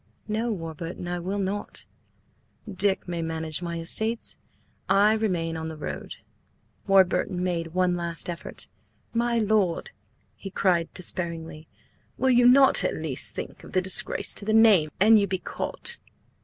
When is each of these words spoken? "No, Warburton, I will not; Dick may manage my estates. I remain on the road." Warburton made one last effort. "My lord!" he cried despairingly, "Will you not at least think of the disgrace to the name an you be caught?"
"No, 0.27 0.51
Warburton, 0.51 1.07
I 1.07 1.19
will 1.19 1.37
not; 1.37 1.85
Dick 2.67 3.07
may 3.07 3.21
manage 3.21 3.61
my 3.61 3.79
estates. 3.79 4.39
I 4.89 5.13
remain 5.13 5.55
on 5.55 5.69
the 5.69 5.77
road." 5.77 6.15
Warburton 6.87 7.43
made 7.43 7.75
one 7.75 7.93
last 7.93 8.27
effort. 8.27 8.67
"My 9.13 9.37
lord!" 9.37 9.91
he 10.35 10.49
cried 10.49 10.91
despairingly, 10.95 11.67
"Will 12.17 12.31
you 12.31 12.47
not 12.47 12.83
at 12.83 12.95
least 12.95 13.35
think 13.35 13.63
of 13.63 13.73
the 13.73 13.79
disgrace 13.83 14.33
to 14.33 14.43
the 14.43 14.53
name 14.53 14.89
an 14.99 15.17
you 15.17 15.27
be 15.27 15.37
caught?" 15.37 15.99